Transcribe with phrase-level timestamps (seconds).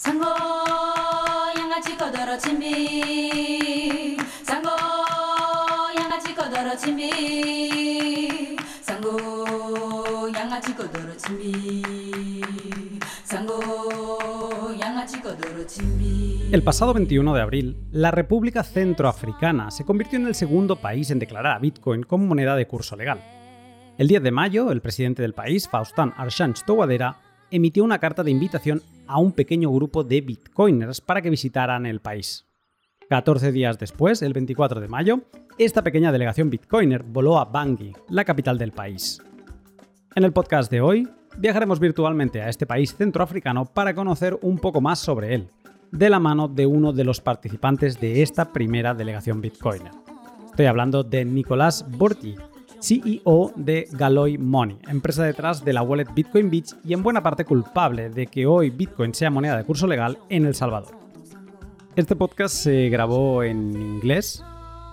[0.00, 0.24] 상고
[1.58, 4.70] 양아치 거더러 진비 상고
[5.98, 12.42] 양아치 거더러 진비 상고 양아치 거더러 진비
[13.24, 20.26] 상고 양아치 거더러 진비 El pasado 21 de abril, la República Centroafricana se convirtió en
[20.26, 23.20] el segundo país en declarar a Bitcoin como moneda de curso legal.
[23.98, 27.16] El 10 de mayo, el presidente del país, Faustin Archange Touadera,
[27.51, 31.99] emitió una carta de invitación a un pequeño grupo de bitcoiners para que visitaran el
[31.99, 32.45] país.
[33.09, 35.21] 14 días después, el 24 de mayo,
[35.57, 39.21] esta pequeña delegación bitcoiner voló a Bangui, la capital del país.
[40.15, 44.79] En el podcast de hoy, viajaremos virtualmente a este país centroafricano para conocer un poco
[44.79, 45.49] más sobre él,
[45.91, 49.91] de la mano de uno de los participantes de esta primera delegación bitcoiner.
[50.45, 52.35] Estoy hablando de Nicolás Borti,
[52.81, 57.45] CEO de Galoy Money, empresa detrás de la wallet Bitcoin Beach y en buena parte
[57.45, 60.95] culpable de que hoy Bitcoin sea moneda de curso legal en El Salvador.
[61.95, 64.43] Este podcast se grabó en inglés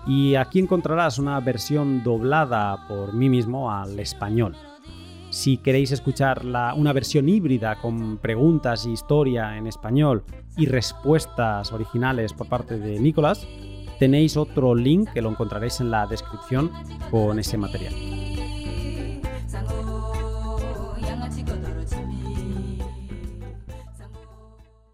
[0.06, 4.54] y aquí encontrarás una versión doblada por mí mismo al español.
[5.30, 10.24] Si queréis escuchar una versión híbrida con preguntas y historia en español
[10.56, 13.46] y respuestas originales por parte de Nicolás,
[13.98, 16.70] tenéis otro link que lo encontraréis en la descripción
[17.10, 17.94] con ese material.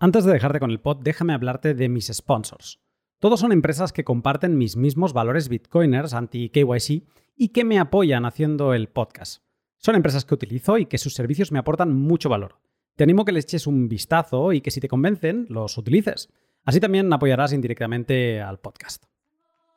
[0.00, 2.78] Antes de dejarte con el pod, déjame hablarte de mis sponsors.
[3.20, 7.04] Todos son empresas que comparten mis mismos valores bitcoiners anti-KYC
[7.36, 9.42] y que me apoyan haciendo el podcast.
[9.78, 12.60] Son empresas que utilizo y que sus servicios me aportan mucho valor.
[12.96, 16.28] Te animo a que les eches un vistazo y que si te convencen, los utilices.
[16.64, 19.04] Así también apoyarás indirectamente al podcast.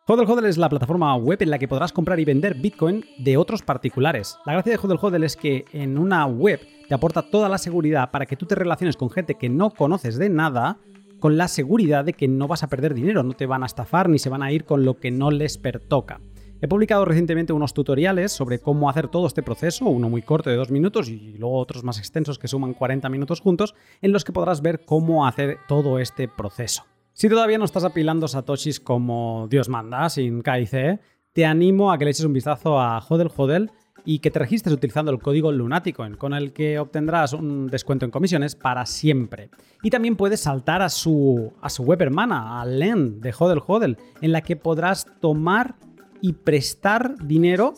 [0.08, 3.36] Hodel Hodel es la plataforma web en la que podrás comprar y vender Bitcoin de
[3.36, 4.38] otros particulares.
[4.46, 8.10] La gracia de Hodel Hodel es que en una web te aporta toda la seguridad
[8.10, 10.78] para que tú te relaciones con gente que no conoces de nada
[11.20, 14.08] con la seguridad de que no vas a perder dinero, no te van a estafar
[14.08, 16.22] ni se van a ir con lo que no les pertoca.
[16.60, 20.56] He publicado recientemente unos tutoriales sobre cómo hacer todo este proceso, uno muy corto de
[20.56, 24.32] dos minutos y luego otros más extensos que suman 40 minutos juntos, en los que
[24.32, 26.84] podrás ver cómo hacer todo este proceso.
[27.14, 31.00] Si todavía no estás apilando satoshis como Dios manda, sin KIC,
[31.32, 33.72] te animo a que le eches un vistazo a Hodel Hodel
[34.04, 38.12] y que te registres utilizando el código Lunaticoin, con el que obtendrás un descuento en
[38.12, 39.52] comisiones para siempre.
[39.84, 43.98] Y también puedes saltar a su, a su web hermana, a LEN de Hodel Hodel,
[44.22, 45.76] en la que podrás tomar
[46.22, 47.74] y prestar dinero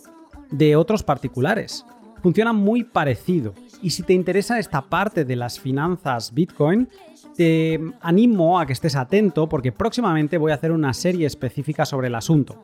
[0.51, 1.85] de otros particulares.
[2.21, 3.53] Funciona muy parecido.
[3.81, 6.89] Y si te interesa esta parte de las finanzas Bitcoin,
[7.35, 12.07] te animo a que estés atento porque próximamente voy a hacer una serie específica sobre
[12.07, 12.61] el asunto.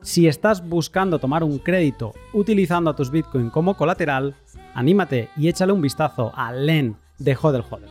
[0.00, 4.34] Si estás buscando tomar un crédito utilizando a tus Bitcoin como colateral,
[4.74, 7.90] anímate y échale un vistazo a LEN de Hodel Hodel.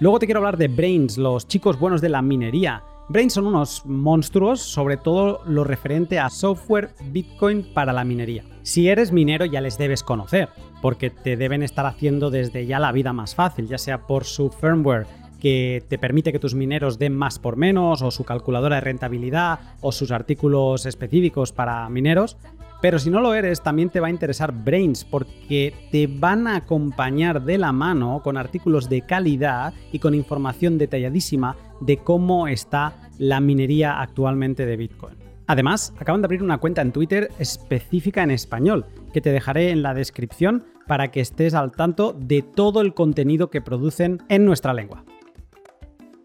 [0.00, 2.82] Luego te quiero hablar de Brains, los chicos buenos de la minería.
[3.08, 8.44] Brains son unos monstruos, sobre todo lo referente a software Bitcoin para la minería.
[8.62, 10.48] Si eres minero ya les debes conocer,
[10.80, 14.48] porque te deben estar haciendo desde ya la vida más fácil, ya sea por su
[14.48, 15.06] firmware
[15.38, 19.58] que te permite que tus mineros den más por menos, o su calculadora de rentabilidad,
[19.82, 22.38] o sus artículos específicos para mineros.
[22.84, 26.56] Pero si no lo eres, también te va a interesar Brains porque te van a
[26.56, 33.08] acompañar de la mano con artículos de calidad y con información detalladísima de cómo está
[33.16, 35.16] la minería actualmente de Bitcoin.
[35.46, 38.84] Además, acaban de abrir una cuenta en Twitter específica en español,
[39.14, 43.48] que te dejaré en la descripción para que estés al tanto de todo el contenido
[43.48, 45.06] que producen en nuestra lengua.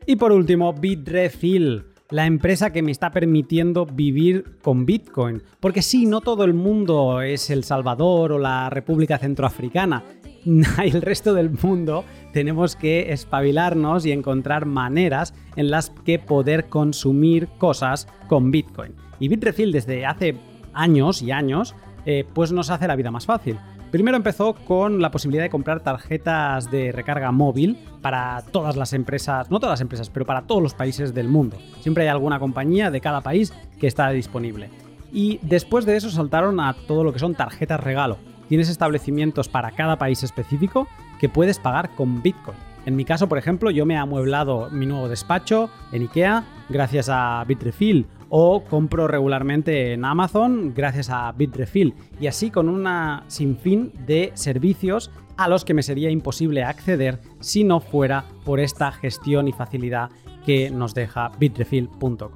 [0.05, 5.43] Y por último, Bitrefill, la empresa que me está permitiendo vivir con Bitcoin.
[5.59, 10.03] Porque sí, no todo el mundo es El Salvador o la República Centroafricana.
[10.83, 17.47] El resto del mundo tenemos que espabilarnos y encontrar maneras en las que poder consumir
[17.57, 18.95] cosas con Bitcoin.
[19.19, 20.35] Y Bitrefill desde hace
[20.73, 23.59] años y años, eh, pues nos hace la vida más fácil.
[23.91, 29.49] Primero empezó con la posibilidad de comprar tarjetas de recarga móvil para todas las empresas,
[29.49, 31.57] no todas las empresas, pero para todos los países del mundo.
[31.79, 34.69] Siempre hay alguna compañía de cada país que está disponible.
[35.11, 38.17] Y después de eso saltaron a todo lo que son tarjetas regalo.
[38.47, 40.87] Tienes establecimientos para cada país específico
[41.19, 42.57] que puedes pagar con Bitcoin.
[42.85, 47.09] En mi caso, por ejemplo, yo me he amueblado mi nuevo despacho en IKEA gracias
[47.09, 53.91] a Bitrefill o compro regularmente en Amazon gracias a Bitrefill y así con una sinfín
[54.05, 59.47] de servicios a los que me sería imposible acceder si no fuera por esta gestión
[59.47, 60.09] y facilidad
[60.45, 62.31] que nos deja bitrefill.com.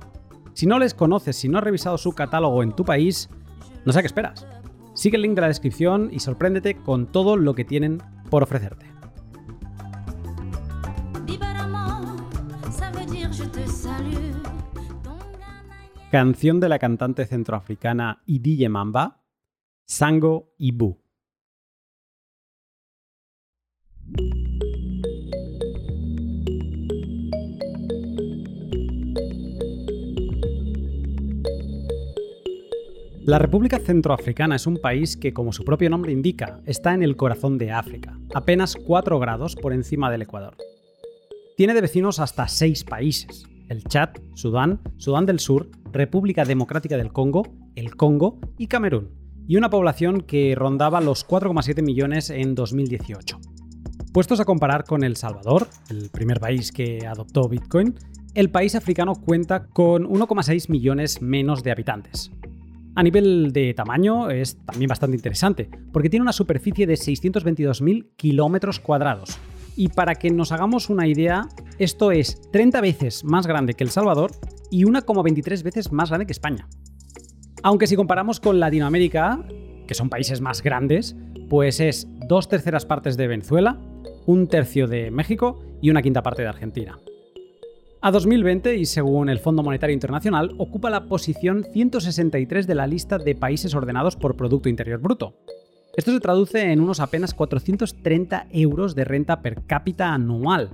[0.54, 3.30] Si no les conoces, si no has revisado su catálogo en tu país,
[3.86, 4.48] no sé qué esperas.
[4.94, 8.93] Sigue el link de la descripción y sorpréndete con todo lo que tienen por ofrecerte.
[16.14, 19.24] Canción de la cantante centroafricana Idille Mamba,
[19.84, 21.02] Sango Ibu.
[33.26, 37.16] La República Centroafricana es un país que, como su propio nombre indica, está en el
[37.16, 40.58] corazón de África, apenas 4 grados por encima del Ecuador.
[41.58, 47.12] Tiene de vecinos hasta 6 países, el Chad, Sudán, Sudán del Sur, República Democrática del
[47.12, 47.44] Congo,
[47.76, 49.10] el Congo y Camerún,
[49.48, 53.40] y una población que rondaba los 4,7 millones en 2018.
[54.14, 57.96] Puestos a comparar con El Salvador, el primer país que adoptó Bitcoin,
[58.36, 62.32] el país africano cuenta con 1,6 millones menos de habitantes.
[62.96, 68.80] A nivel de tamaño es también bastante interesante, porque tiene una superficie de 622.000 kilómetros
[68.80, 69.40] cuadrados.
[69.76, 71.48] Y para que nos hagamos una idea,
[71.80, 74.32] esto es 30 veces más grande que El Salvador
[74.70, 76.68] y 1,23 veces más grande que España.
[77.64, 79.44] Aunque si comparamos con Latinoamérica,
[79.88, 81.16] que son países más grandes,
[81.50, 83.80] pues es dos terceras partes de Venezuela,
[84.26, 87.00] un tercio de México y una quinta parte de Argentina.
[88.02, 93.18] A 2020, y según el Fondo Monetario Internacional, ocupa la posición 163 de la lista
[93.18, 95.38] de países ordenados por Producto Interior Bruto.
[95.96, 100.72] Esto se traduce en unos apenas 430 euros de renta per cápita anual,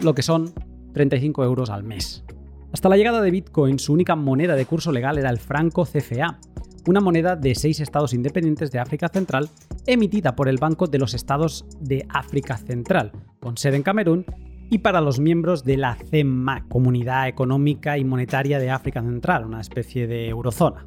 [0.00, 0.54] lo que son
[0.94, 2.24] 35 euros al mes.
[2.72, 6.38] Hasta la llegada de Bitcoin, su única moneda de curso legal era el franco CFA,
[6.86, 9.50] una moneda de seis estados independientes de África Central
[9.86, 14.24] emitida por el Banco de los Estados de África Central, con sede en Camerún
[14.70, 19.60] y para los miembros de la CEMAC, Comunidad Económica y Monetaria de África Central, una
[19.60, 20.86] especie de eurozona.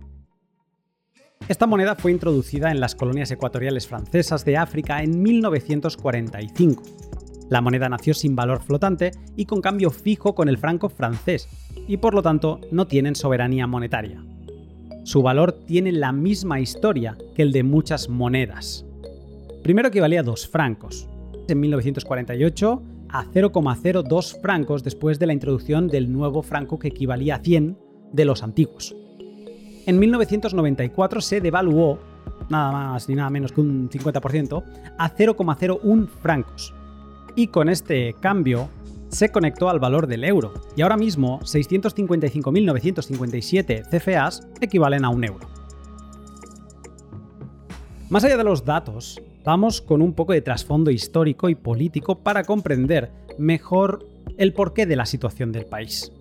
[1.47, 6.83] Esta moneda fue introducida en las colonias ecuatoriales francesas de África en 1945.
[7.49, 11.47] La moneda nació sin valor flotante y con cambio fijo con el franco francés,
[11.87, 14.21] y por lo tanto no tienen soberanía monetaria.
[15.03, 18.85] Su valor tiene la misma historia que el de muchas monedas.
[19.63, 21.07] Primero equivalía a dos francos.
[21.47, 27.39] En 1948 a 0,02 francos después de la introducción del nuevo franco que equivalía a
[27.39, 27.77] 100
[28.11, 28.97] de los antiguos.
[29.87, 31.97] En 1994 se devaluó,
[32.49, 34.61] nada más ni nada menos que un 50%,
[34.97, 36.73] a 0,01 francos.
[37.37, 38.67] Y con este cambio
[39.07, 45.47] se conectó al valor del euro, y ahora mismo 655.957 CFAs equivalen a un euro.
[48.09, 52.43] Más allá de los datos, vamos con un poco de trasfondo histórico y político para
[52.43, 54.05] comprender mejor
[54.37, 56.11] el porqué de la situación del país.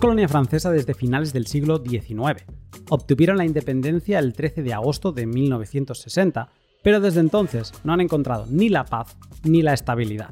[0.00, 2.42] Colonia francesa desde finales del siglo XIX.
[2.88, 6.48] Obtuvieron la independencia el 13 de agosto de 1960,
[6.82, 10.30] pero desde entonces no han encontrado ni la paz ni la estabilidad.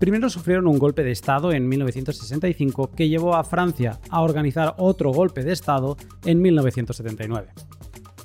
[0.00, 5.12] Primero sufrieron un golpe de Estado en 1965 que llevó a Francia a organizar otro
[5.12, 7.52] golpe de Estado en 1979.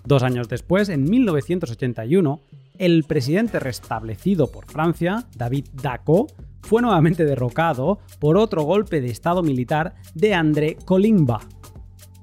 [0.04, 2.42] Dos años después, en 1981,
[2.80, 6.26] el presidente restablecido por Francia, David Dacko,
[6.62, 11.42] fue nuevamente derrocado por otro golpe de Estado militar de André Colimba.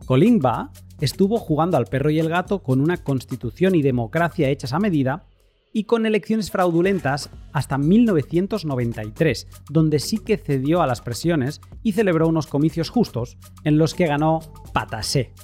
[0.04, 4.78] Colimba estuvo jugando al perro y el gato con una constitución y democracia hechas a
[4.78, 5.26] medida
[5.72, 12.28] y con elecciones fraudulentas hasta 1993, donde sí que cedió a las presiones y celebró
[12.28, 14.40] unos comicios justos en los que ganó
[14.72, 15.34] Patassé.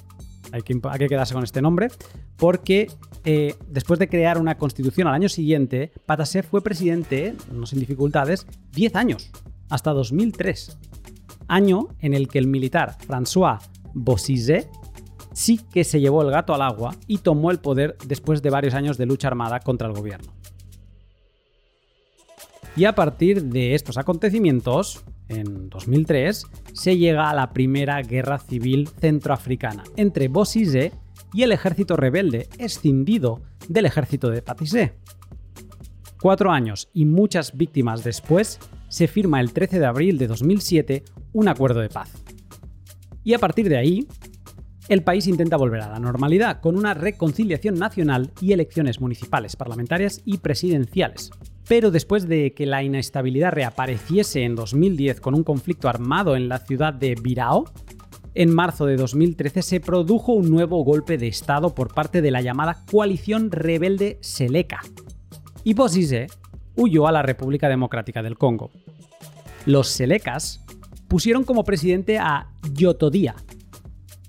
[0.53, 1.87] Hay que, quedarse con este nombre,
[2.37, 2.87] porque
[3.25, 8.45] eh, después de crear una constitución al año siguiente, Patassé fue presidente, no sin dificultades,
[8.73, 9.31] 10 años,
[9.71, 10.77] hasta 2003.
[11.47, 13.57] Año en el que el militar François
[13.95, 14.69] Bozizé
[15.33, 18.75] sí que se llevó el gato al agua y tomó el poder después de varios
[18.75, 20.31] años de lucha armada contra el gobierno.
[22.75, 28.87] Y a partir de estos acontecimientos, en 2003, se llega a la primera guerra civil
[28.99, 30.91] centroafricana entre Bozizé
[31.33, 34.93] y el ejército rebelde escindido del ejército de Patissé.
[36.21, 41.03] Cuatro años y muchas víctimas después, se firma el 13 de abril de 2007
[41.33, 42.11] un acuerdo de paz.
[43.23, 44.07] Y a partir de ahí,
[44.89, 50.21] el país intenta volver a la normalidad con una reconciliación nacional y elecciones municipales, parlamentarias
[50.25, 51.31] y presidenciales.
[51.67, 56.59] Pero después de que la inestabilidad reapareciese en 2010 con un conflicto armado en la
[56.59, 57.65] ciudad de Birao,
[58.35, 62.41] en marzo de 2013 se produjo un nuevo golpe de Estado por parte de la
[62.41, 64.81] llamada coalición rebelde Seleka.
[65.63, 66.27] Y Bozizé
[66.75, 68.71] huyó a la República Democrática del Congo.
[69.65, 70.65] Los Selekas
[71.07, 73.35] pusieron como presidente a Yotodía,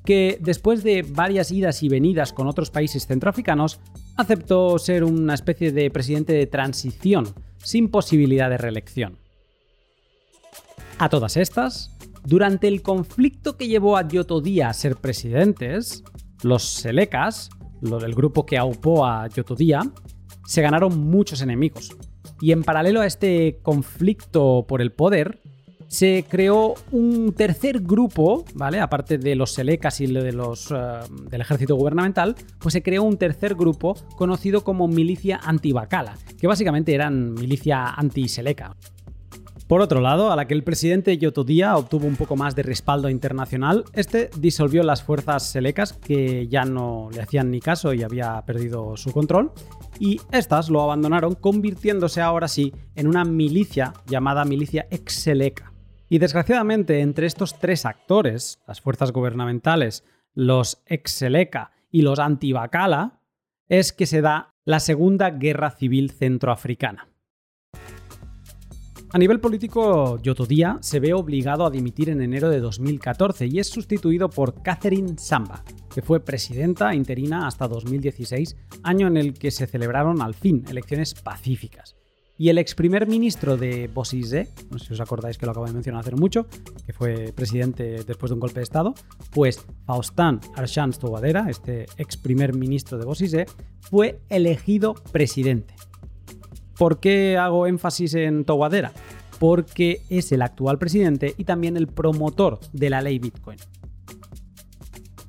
[0.04, 3.80] que después de varias idas y venidas con otros países centroafricanos,
[4.16, 7.26] aceptó ser una especie de presidente de transición,
[7.58, 9.18] sin posibilidad de reelección.
[10.98, 16.04] A todas estas, durante el conflicto que llevó a Yotodía a ser presidentes,
[16.42, 19.80] los Selecas, lo del grupo que aupó a Yotodía,
[20.46, 21.96] se ganaron muchos enemigos.
[22.40, 25.40] Y en paralelo a este conflicto por el poder,
[25.94, 28.80] se creó un tercer grupo, ¿vale?
[28.80, 30.74] Aparte de los Selecas y de los, eh,
[31.30, 36.94] del ejército gubernamental, pues se creó un tercer grupo conocido como milicia antibacala, que básicamente
[36.94, 38.74] eran milicia anti-Seleca.
[39.68, 43.08] Por otro lado, a la que el presidente Yotodía obtuvo un poco más de respaldo
[43.08, 48.42] internacional, este disolvió las fuerzas selecas que ya no le hacían ni caso y había
[48.42, 49.52] perdido su control,
[50.00, 55.73] y estas lo abandonaron convirtiéndose ahora sí en una milicia llamada milicia ex-seleca.
[56.14, 63.18] Y desgraciadamente entre estos tres actores, las fuerzas gubernamentales, los ex-seleca y los anti-bacala,
[63.68, 67.08] es que se da la Segunda Guerra Civil Centroafricana.
[69.12, 73.66] A nivel político, Yotodía se ve obligado a dimitir en enero de 2014 y es
[73.66, 79.66] sustituido por Catherine Samba, que fue presidenta interina hasta 2016, año en el que se
[79.66, 81.96] celebraron al fin elecciones pacíficas.
[82.36, 85.66] Y el ex primer ministro de Bosise, no sé si os acordáis que lo acabo
[85.66, 86.48] de mencionar hace mucho,
[86.84, 88.92] que fue presidente después de un golpe de Estado,
[89.30, 93.46] pues Faustin Archange Touadera, este ex primer ministro de Bosise,
[93.80, 95.74] fue elegido presidente.
[96.76, 98.92] ¿Por qué hago énfasis en Touadera?
[99.38, 103.58] Porque es el actual presidente y también el promotor de la ley Bitcoin.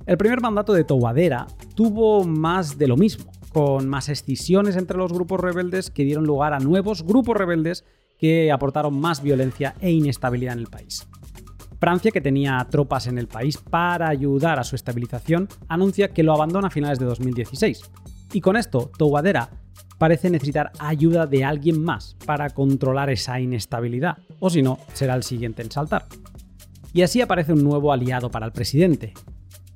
[0.08, 1.46] El primer mandato de Touadera
[1.76, 6.52] tuvo más de lo mismo, con más escisiones entre los grupos rebeldes que dieron lugar
[6.52, 7.86] a nuevos grupos rebeldes
[8.20, 11.08] que aportaron más violencia e inestabilidad en el país.
[11.80, 16.34] Francia, que tenía tropas en el país para ayudar a su estabilización, anuncia que lo
[16.34, 17.90] abandona a finales de 2016.
[18.34, 19.50] Y con esto, Touadera
[19.98, 25.24] parece necesitar ayuda de alguien más para controlar esa inestabilidad, o si no, será el
[25.24, 26.08] siguiente en saltar.
[26.92, 29.14] Y así aparece un nuevo aliado para el presidente,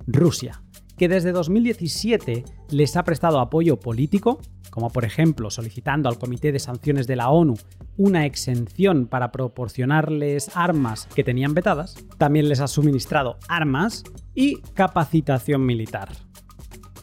[0.05, 0.61] Rusia,
[0.99, 6.59] que desde 2017 les ha prestado apoyo político, como por ejemplo solicitando al Comité de
[6.59, 7.55] Sanciones de la ONU
[7.95, 14.03] una exención para proporcionarles armas que tenían vetadas, también les ha suministrado armas
[14.35, 16.09] y capacitación militar.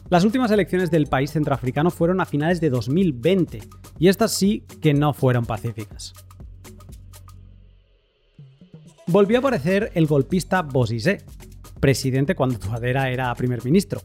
[0.09, 3.61] Las últimas elecciones del país centroafricano fueron a finales de 2020
[3.97, 6.13] y estas sí que no fueron pacíficas.
[9.07, 11.25] Volvió a aparecer el golpista Bozizé,
[11.79, 14.01] presidente cuando Touadera era primer ministro,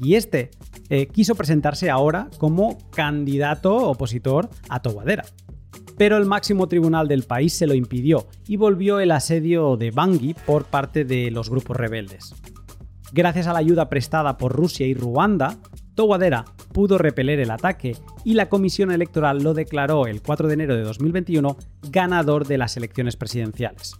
[0.00, 0.50] y este
[0.88, 5.24] eh, quiso presentarse ahora como candidato opositor a Touadera.
[5.96, 10.34] Pero el máximo tribunal del país se lo impidió y volvió el asedio de Bangui
[10.46, 12.34] por parte de los grupos rebeldes.
[13.12, 15.58] Gracias a la ayuda prestada por Rusia y Ruanda,
[15.94, 20.76] Touadera pudo repeler el ataque y la Comisión Electoral lo declaró el 4 de enero
[20.76, 21.56] de 2021
[21.90, 23.96] ganador de las elecciones presidenciales.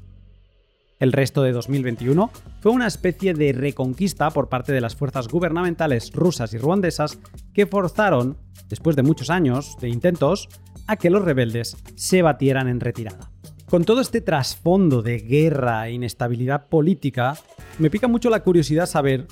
[1.01, 2.31] El resto de 2021
[2.61, 7.19] fue una especie de reconquista por parte de las fuerzas gubernamentales rusas y ruandesas
[7.55, 8.37] que forzaron,
[8.69, 10.49] después de muchos años de intentos,
[10.87, 13.31] a que los rebeldes se batieran en retirada.
[13.71, 17.35] Con todo este trasfondo de guerra e inestabilidad política,
[17.79, 19.27] me pica mucho la curiosidad saber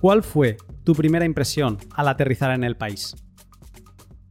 [0.00, 3.16] cuál fue tu primera impresión al aterrizar en el país.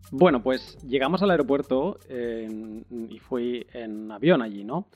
[0.10, 4.88] Bueno, pues llegamos al aeropuerto en- y fui en avión allí, ¿no?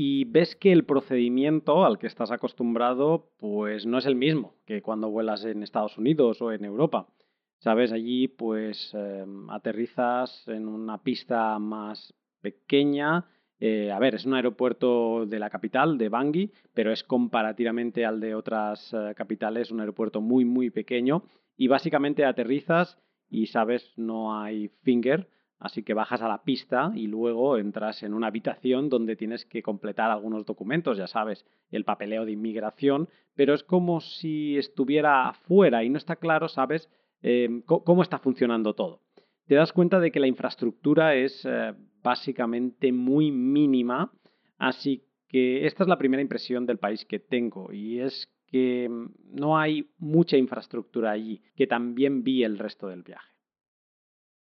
[0.00, 4.80] Y ves que el procedimiento al que estás acostumbrado, pues no es el mismo que
[4.80, 7.08] cuando vuelas en Estados Unidos o en Europa.
[7.58, 7.90] ¿Sabes?
[7.90, 13.26] Allí, pues eh, aterrizas en una pista más pequeña.
[13.58, 18.20] Eh, a ver, es un aeropuerto de la capital, de Bangui, pero es comparativamente al
[18.20, 21.24] de otras eh, capitales un aeropuerto muy, muy pequeño.
[21.56, 25.28] Y básicamente aterrizas y, sabes, no hay finger,
[25.58, 29.62] así que bajas a la pista y luego entras en una habitación donde tienes que
[29.62, 35.82] completar algunos documentos, ya sabes, el papeleo de inmigración, pero es como si estuviera afuera
[35.84, 36.88] y no está claro, sabes,
[37.66, 39.02] co- cómo está funcionando todo.
[39.46, 44.12] Te das cuenta de que la infraestructura es eh, básicamente muy mínima,
[44.58, 49.06] así que esta es la primera impresión del país que tengo y es que mm,
[49.40, 53.28] no hay mucha infraestructura allí, que también vi el resto del viaje.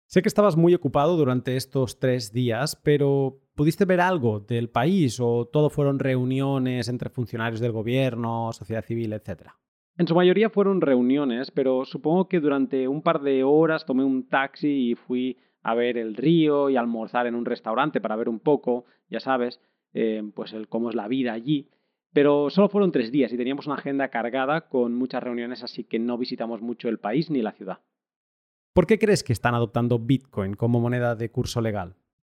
[0.10, 5.20] Sé que estabas muy ocupado durante estos tres días, pero ¿pudiste ver algo del país
[5.20, 9.60] o todo fueron reuniones entre funcionarios del gobierno, sociedad civil, etcétera?
[10.00, 14.28] En su mayoría fueron reuniones, pero supongo que durante un par de horas tomé un
[14.28, 18.40] taxi y fui a ver el río y almorzar en un restaurante para ver un
[18.40, 19.62] poco, ya sabes,
[19.94, 21.70] eh, pues el, cómo es la vida allí.
[22.14, 26.00] Pero solo fueron tres días y teníamos una agenda cargada con muchas reuniones, así que
[26.00, 27.82] no visitamos mucho el país ni la ciudad.
[28.80, 31.96] ¿Por qué crees que están adoptando Bitcoin como moneda de curso legal?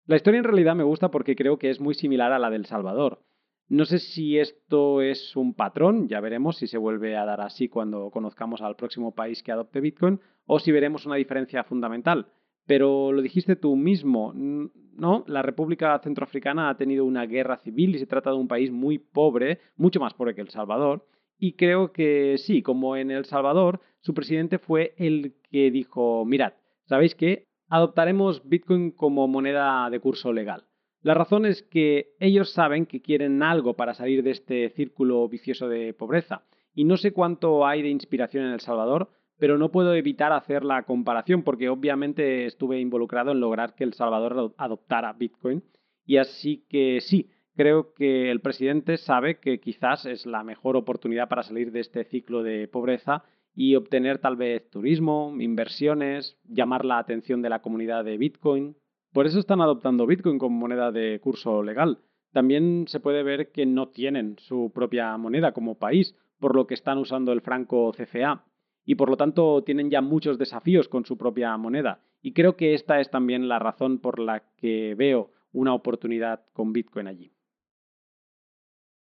[0.07, 2.65] La historia en realidad me gusta porque creo que es muy similar a la del
[2.65, 3.21] Salvador.
[3.69, 7.69] No sé si esto es un patrón, ya veremos si se vuelve a dar así
[7.69, 12.29] cuando conozcamos al próximo país que adopte Bitcoin, o si veremos una diferencia fundamental.
[12.65, 15.25] Pero lo dijiste tú mismo, ¿no?
[15.27, 18.97] La República Centroafricana ha tenido una guerra civil y se trata de un país muy
[18.97, 21.07] pobre, mucho más pobre que El Salvador.
[21.43, 26.53] Y creo que sí, como en El Salvador, su presidente fue el que dijo, mirad,
[26.85, 27.47] ¿sabéis qué?
[27.71, 30.67] Adoptaremos Bitcoin como moneda de curso legal.
[31.01, 35.67] La razón es que ellos saben que quieren algo para salir de este círculo vicioso
[35.67, 36.43] de pobreza.
[36.75, 40.63] Y no sé cuánto hay de inspiración en El Salvador, pero no puedo evitar hacer
[40.63, 45.63] la comparación porque obviamente estuve involucrado en lograr que El Salvador adoptara Bitcoin.
[46.05, 51.29] Y así que sí, creo que el presidente sabe que quizás es la mejor oportunidad
[51.29, 53.23] para salir de este ciclo de pobreza
[53.55, 58.76] y obtener tal vez turismo, inversiones, llamar la atención de la comunidad de Bitcoin.
[59.12, 61.99] Por eso están adoptando Bitcoin como moneda de curso legal.
[62.33, 66.73] También se puede ver que no tienen su propia moneda como país, por lo que
[66.73, 68.43] están usando el franco CFA
[68.87, 72.00] y por lo tanto tienen ya muchos desafíos con su propia moneda.
[72.23, 76.73] Y creo que esta es también la razón por la que veo una oportunidad con
[76.73, 77.33] Bitcoin allí.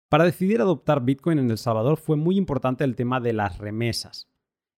[0.09, 4.31] Para decidir adoptar Bitcoin en El Salvador fue muy importante el tema de las remesas.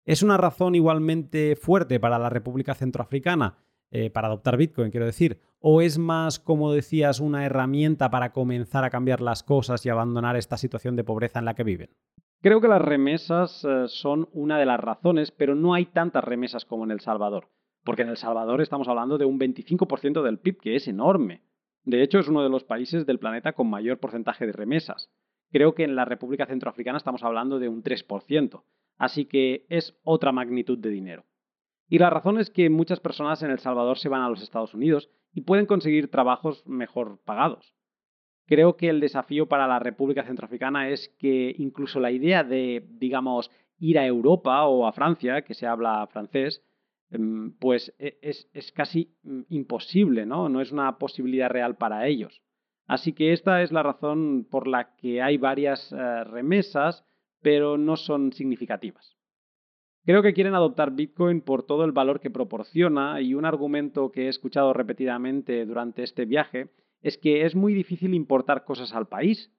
[0.05, 3.59] ¿Es una razón igualmente fuerte para la República Centroafricana
[3.91, 5.41] eh, para adoptar Bitcoin, quiero decir?
[5.59, 10.37] ¿O es más, como decías, una herramienta para comenzar a cambiar las cosas y abandonar
[10.37, 11.91] esta situación de pobreza en la que viven?
[12.41, 16.65] Creo que las remesas eh, son una de las razones, pero no hay tantas remesas
[16.65, 17.49] como en El Salvador.
[17.83, 21.43] Porque en El Salvador estamos hablando de un 25% del PIB, que es enorme.
[21.87, 25.09] De hecho, es uno de los países del planeta con mayor porcentaje de remesas.
[25.53, 28.65] Creo que en la República Centroafricana estamos hablando de un 3%.
[28.99, 31.25] Así que es otra magnitud de dinero.
[31.89, 34.75] Y la razón es que muchas personas en El Salvador se van a los Estados
[34.75, 37.73] Unidos y pueden conseguir trabajos mejor pagados.
[38.47, 43.53] Creo que el desafío para la República Centroafricana es que incluso la idea de, digamos,
[43.79, 46.65] ir a Europa o a Francia, que se habla francés,
[47.59, 50.49] pues e, es, casi mm, imposible, ¿no?
[50.49, 52.43] No es una posibilidad real para ellos.
[52.87, 57.05] Así que esta es la razón por la que hay varias eh, remesas,
[57.43, 59.17] pero no son significativas.
[60.05, 64.27] Creo que quieren adoptar Bitcoin por todo el valor que proporciona y un argumento que
[64.27, 66.71] he escuchado repetidamente durante este viaje
[67.03, 69.53] es que es muy difícil importar cosas al país.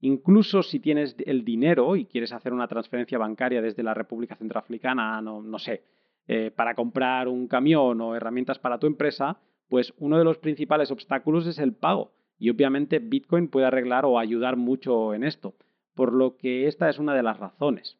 [0.00, 5.22] Incluso si tienes el dinero y quieres hacer una transferencia bancaria desde la República Centroafricana,
[5.22, 5.84] no, no sé,
[6.26, 10.90] eh, para comprar un camión o herramientas para tu empresa, pues uno de los principales
[10.90, 12.12] obstáculos es el pago.
[12.38, 15.54] Y obviamente Bitcoin puede arreglar o ayudar mucho en esto,
[15.94, 17.98] por lo que esta es una de las razones.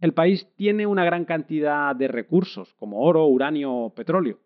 [0.00, 4.38] El país tiene una gran cantidad de recursos, como oro, uranio o petróleo.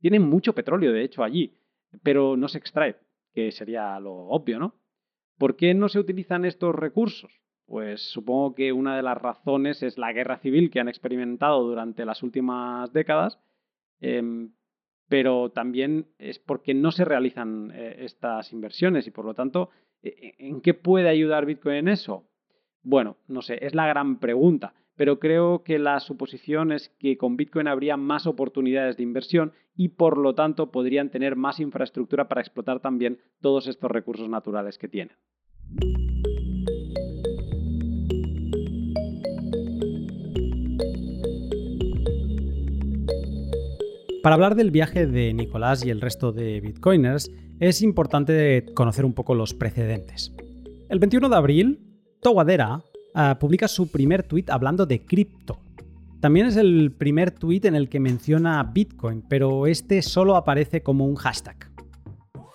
[0.00, 1.54] Tiene mucho petróleo, de hecho, allí,
[2.02, 2.96] pero no se extrae
[3.36, 4.74] que sería lo obvio, ¿no?
[5.36, 7.30] ¿Por qué no se utilizan estos recursos?
[7.66, 12.04] Pues supongo que una de las razones es la guerra civil que han experimentado durante
[12.04, 13.40] las últimas décadas,
[14.00, 14.52] em,
[15.08, 19.70] pero también es porque no se realizan eh, estas inversiones y por lo tanto,
[20.02, 22.28] e, e, ¿en qué puede ayudar Bitcoin en eso?
[22.82, 27.36] Bueno, no sé, es la gran pregunta pero creo que la suposición es que con
[27.36, 32.40] Bitcoin habría más oportunidades de inversión y por lo tanto podrían tener más infraestructura para
[32.40, 35.16] explotar también todos estos recursos naturales que tienen.
[44.26, 49.12] Para hablar del viaje de Nicolás y el resto de bitcoiners, es importante conocer un
[49.12, 50.32] poco los precedentes.
[50.88, 51.80] El 21 de abril,
[52.20, 52.82] Towadera,
[53.14, 55.60] Ah, publica su primer tweet hablando de cripto.
[56.20, 61.06] También es el primer tweet en el que menciona Bitcoin, pero este solo aparece como
[61.06, 61.70] un hashtag.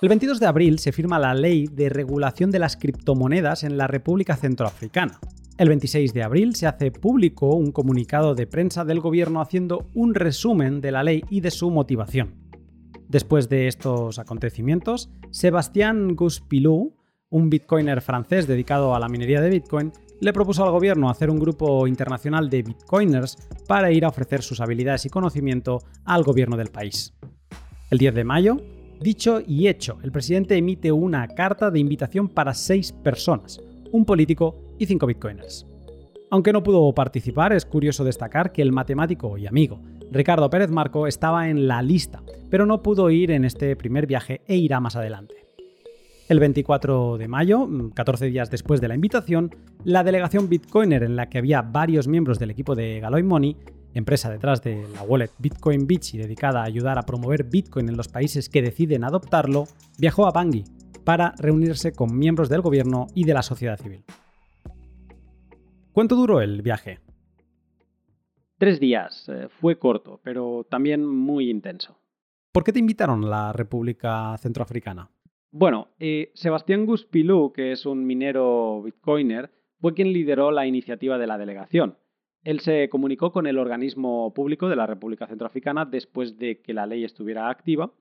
[0.02, 3.88] El 22 de abril se firma la ley de regulación de las criptomonedas en la
[3.88, 5.22] República Centroafricana.
[5.58, 10.16] El 26 de abril se hace público un comunicado de prensa del gobierno haciendo un
[10.16, 12.36] resumen de la ley y de su motivación.
[13.08, 16.96] Después de estos acontecimientos, Sebastián Guspilou,
[17.30, 21.40] un bitcoiner francés dedicado a la minería de Bitcoin, le propuso al gobierno hacer un
[21.40, 23.38] grupo internacional de bitcoiners
[23.68, 27.14] para ir a ofrecer sus habilidades y conocimiento al gobierno del país.
[27.90, 28.58] El 10 de mayo,
[29.02, 33.60] dicho y hecho, el presidente emite una carta de invitación para seis personas,
[33.92, 35.68] un político y cinco bitcoiners.
[36.32, 39.80] Aunque no pudo participar, es curioso destacar que el matemático y amigo
[40.12, 44.42] Ricardo Pérez Marco estaba en la lista, pero no pudo ir en este primer viaje
[44.48, 45.36] e irá más adelante.
[46.28, 51.30] El 24 de mayo, 14 días después de la invitación, la delegación Bitcoiner en la
[51.30, 53.58] que había varios miembros del equipo de Galoy Money,
[53.94, 57.98] empresa detrás de la wallet Bitcoin Beach y dedicada a ayudar a promover Bitcoin en
[57.98, 59.68] los países que deciden adoptarlo,
[60.00, 60.64] viajó a Bangui
[61.04, 64.04] para reunirse con miembros del gobierno y de la sociedad civil.
[65.94, 67.00] ¿Cuánto duró el viaje?
[68.58, 69.28] Tres días.
[69.28, 71.98] Eh, fue corto, pero también muy intenso.
[72.52, 75.10] ¿Por qué te invitaron a la República Centroafricana?
[75.52, 79.52] Bueno, eh, Sebastián Guspilú, que es un minero bitcoiner,
[79.82, 81.98] fue quien lideró la iniciativa de la delegación.
[82.44, 86.86] Él se comunicó con el organismo público de la República Centroafricana después de que la
[86.86, 87.92] ley estuviera activa,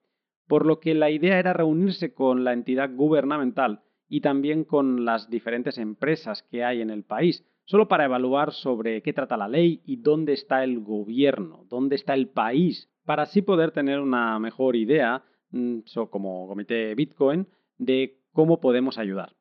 [0.46, 5.28] por lo que la idea era reunirse con la entidad gubernamental y también con las
[5.28, 9.80] diferentes empresas que hay en el país, solo para evaluar sobre qué trata la ley
[9.86, 14.76] y dónde está el gobierno, dónde está el país, para así poder tener una mejor
[14.76, 15.80] idea Mm,
[16.10, 17.46] como comité Bitcoin,
[17.78, 19.34] de cómo podemos ayudar.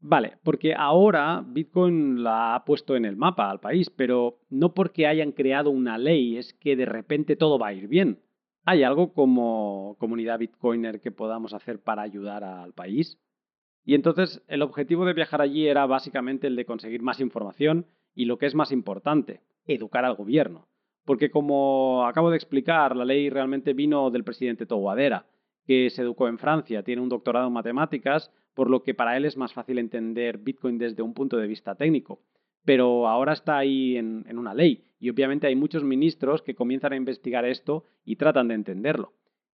[0.00, 5.06] Vale, porque ahora Bitcoin la ha puesto en el mapa al país, pero no porque
[5.06, 8.20] hayan creado una ley es que de repente todo va a ir bien.
[8.64, 13.18] ¿Hay algo como comunidad Bitcoiner que podamos hacer para ayudar al país?
[13.84, 18.26] Y entonces el objetivo de viajar allí era básicamente el de conseguir más información y
[18.26, 20.68] lo que es más importante, educar al gobierno.
[21.04, 25.26] Porque como acabo de explicar, la ley realmente vino del presidente Toguadera,
[25.66, 29.24] que se educó en Francia, tiene un doctorado en matemáticas, por lo que para él
[29.24, 32.20] es más fácil entender Bitcoin desde un punto de vista técnico.
[32.64, 36.92] Pero ahora está ahí en, en una ley y obviamente hay muchos ministros que comienzan
[36.92, 39.14] a investigar esto y tratan de entenderlo.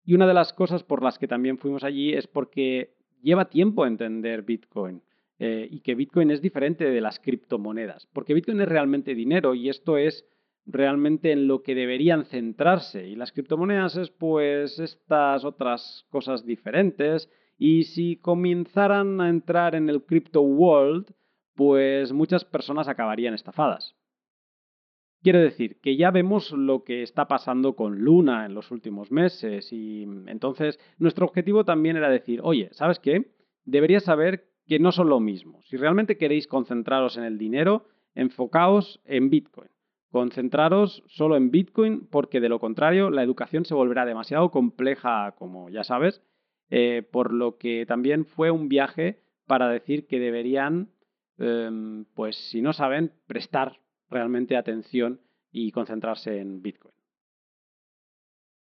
[0.06, 3.87] Y una de las cosas por las que también fuimos allí es porque lleva tiempo
[3.87, 5.02] entender Bitcoin.
[5.40, 9.68] Eh, y que Bitcoin es diferente de las criptomonedas, porque Bitcoin es realmente dinero y
[9.68, 10.24] esto es
[10.64, 13.08] realmente en lo que deberían centrarse.
[13.08, 17.28] Y las criptomonedas es pues estas otras cosas diferentes.
[17.58, 21.12] Y si comenzaran a entrar en el crypto world,
[21.54, 23.96] pues muchas personas acabarían estafadas.
[25.24, 29.72] Quiere decir que ya vemos lo que está pasando con Luna en los últimos meses
[29.72, 33.32] y entonces nuestro objetivo también era decir, oye, ¿sabes qué?
[33.64, 35.62] Deberías saber que no son lo mismo.
[35.62, 39.70] Si realmente queréis concentraros en el dinero, enfocaos en Bitcoin.
[40.10, 45.70] Concentraros solo en Bitcoin porque de lo contrario la educación se volverá demasiado compleja, como
[45.70, 46.20] ya sabes,
[46.68, 50.90] eh, por lo que también fue un viaje para decir que deberían,
[51.38, 53.78] em, pues si no saben, prestar
[54.14, 55.20] realmente atención
[55.53, 56.94] y concentrarse en Bitcoin.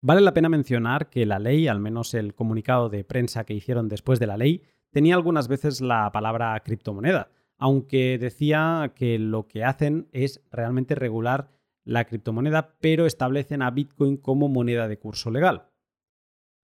[0.01, 3.87] Vale la pena mencionar que la ley, al menos el comunicado de prensa que hicieron
[3.87, 7.29] después de la ley, tenía algunas veces la palabra criptomoneda
[7.63, 11.49] aunque decía que lo que hacen es realmente regular
[11.85, 15.69] la criptomoneda, pero establecen a Bitcoin como moneda de curso legal.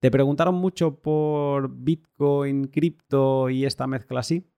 [0.02, 4.49] ¿Te preguntaron mucho por Bitcoin, cripto y esta mezcla así?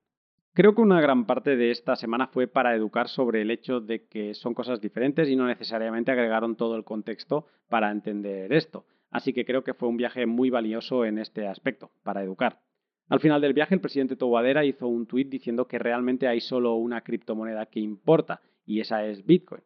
[0.53, 4.05] Creo que una gran parte de esta semana fue para educar sobre el hecho de
[4.07, 8.85] que son cosas diferentes y no necesariamente agregaron todo el contexto para entender esto.
[9.11, 12.59] Así que creo que fue un viaje muy valioso en este aspecto, para educar.
[13.07, 16.75] Al final del viaje, el presidente Toguadera hizo un tuit diciendo que realmente hay solo
[16.75, 19.63] una criptomoneda que importa, y esa es Bitcoin.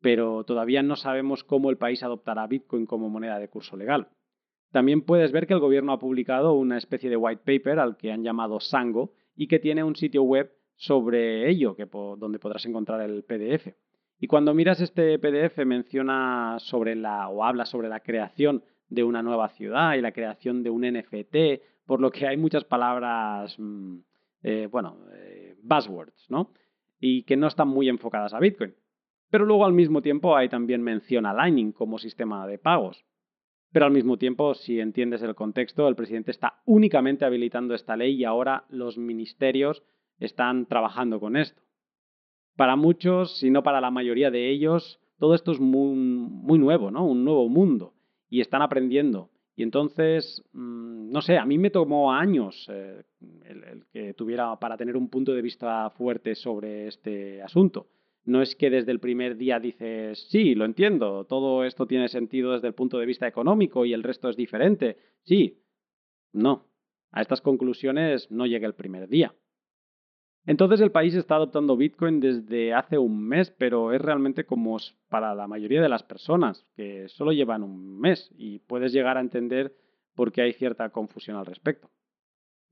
[0.00, 4.08] Pero todavía no sabemos cómo el país adoptará Bitcoin como moneda de curso legal.
[4.70, 8.12] También puedes ver que el gobierno ha publicado una especie de white paper al que
[8.12, 13.00] han llamado Sango y que tiene un sitio web sobre ello, que donde podrás encontrar
[13.00, 13.68] el PDF.
[14.18, 19.22] Y cuando miras este PDF menciona sobre la o habla sobre la creación de una
[19.22, 23.98] nueva ciudad y la creación de un NFT por lo que hay muchas palabras, mm,
[24.42, 26.50] eh, bueno, eh, buzzwords, ¿no?
[27.00, 28.74] Y que no están muy enfocadas a Bitcoin.
[29.30, 33.04] Pero luego al mismo tiempo hay también mención a Lightning como sistema de pagos.
[33.72, 38.14] Pero al mismo tiempo, si entiendes el contexto, el presidente está únicamente habilitando esta ley
[38.14, 39.82] y ahora los ministerios
[40.18, 41.62] están trabajando con esto.
[42.56, 47.06] Para muchos, si no para la mayoría de ellos, todo esto es muy, nuevo, ¿no?
[47.06, 47.94] Un nuevo mundo.
[48.28, 49.30] Y están aprendiendo.
[49.54, 53.02] Y entonces, mm, no sé, a mí me tomó años eh,
[53.44, 57.88] el, que tuviera para tener un punto de vista fuerte sobre este asunto.
[58.24, 62.52] No es que desde el primer día dices, sí, lo entiendo, todo esto tiene sentido
[62.52, 64.98] desde el punto de vista económico y el resto es diferente.
[65.24, 65.62] Sí,
[66.32, 66.66] no.
[67.10, 69.34] A estas conclusiones no llegué el primer día.
[70.48, 74.78] Entonces el país está adoptando Bitcoin desde hace un mes, pero es realmente como
[75.10, 79.20] para la mayoría de las personas, que solo llevan un mes y puedes llegar a
[79.20, 79.76] entender
[80.14, 81.90] por qué hay cierta confusión al respecto.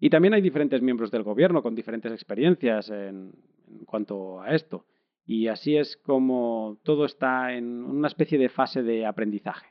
[0.00, 3.32] Y también hay diferentes miembros del gobierno con diferentes experiencias en,
[3.68, 4.86] en cuanto a esto.
[5.26, 9.66] Y así es como todo está en una especie de fase de aprendizaje.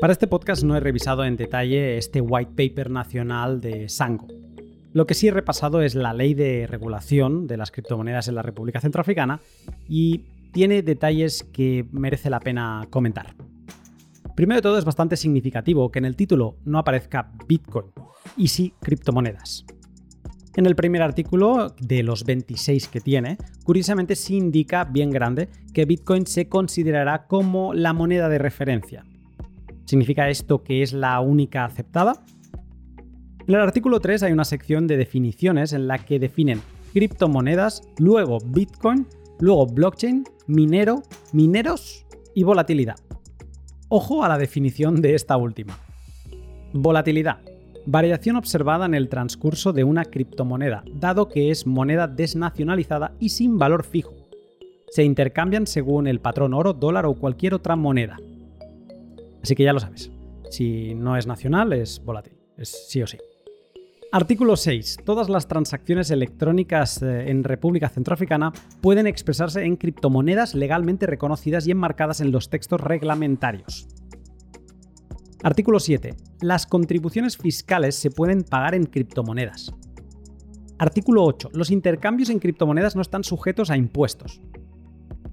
[0.00, 4.26] Para este podcast no he revisado en detalle este white paper nacional de Sango.
[4.92, 8.42] Lo que sí he repasado es la ley de regulación de las criptomonedas en la
[8.42, 9.40] República Centroafricana
[9.88, 13.34] y tiene detalles que merece la pena comentar.
[14.34, 17.86] Primero de todo es bastante significativo que en el título no aparezca Bitcoin
[18.36, 19.64] y sí criptomonedas.
[20.56, 25.84] En el primer artículo, de los 26 que tiene, curiosamente sí indica bien grande que
[25.84, 29.04] Bitcoin se considerará como la moneda de referencia.
[29.84, 32.24] ¿Significa esto que es la única aceptada?
[33.46, 36.60] En el artículo 3 hay una sección de definiciones en la que definen
[36.92, 39.06] criptomonedas, luego Bitcoin,
[39.38, 42.96] luego blockchain, minero, mineros y volatilidad.
[43.88, 45.78] Ojo a la definición de esta última.
[46.72, 47.38] Volatilidad
[47.86, 53.58] variación observada en el transcurso de una criptomoneda, dado que es moneda desnacionalizada y sin
[53.58, 54.14] valor fijo.
[54.88, 58.16] Se intercambian según el patrón oro, dólar o cualquier otra moneda.
[59.42, 60.10] Así que ya lo sabes,
[60.50, 63.18] si no es nacional es volátil, es sí o sí.
[64.14, 64.98] Artículo 6.
[65.04, 71.72] Todas las transacciones electrónicas eh, en República Centroafricana pueden expresarse en criptomonedas legalmente reconocidas y
[71.72, 73.88] enmarcadas en los textos reglamentarios.
[75.42, 76.14] Artículo 7.
[76.42, 79.74] Las contribuciones fiscales se pueden pagar en criptomonedas.
[80.78, 81.50] Artículo 8.
[81.52, 84.40] Los intercambios en criptomonedas no están sujetos a impuestos.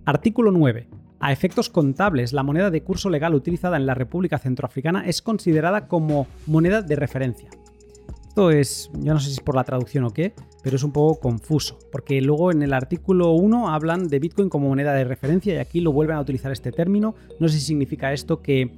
[0.06, 0.90] Artículo 9.
[1.20, 5.88] A efectos contables, la moneda de curso legal utilizada en la República Centroafricana es considerada
[5.88, 7.52] como moneda de referencia.
[8.32, 10.94] Esto es, yo no sé si es por la traducción o qué, pero es un
[10.94, 15.54] poco confuso, porque luego en el artículo 1 hablan de Bitcoin como moneda de referencia
[15.54, 17.14] y aquí lo vuelven a utilizar este término.
[17.42, 18.72] No sé si significa esto que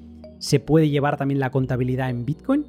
[0.43, 2.65] ¿Se puede llevar también la contabilidad en Bitcoin?